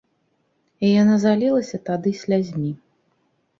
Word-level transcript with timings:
І 0.87 0.89
яна 1.01 1.17
залілася 1.27 1.77
тады 1.91 2.17
слязьмі. 2.25 2.75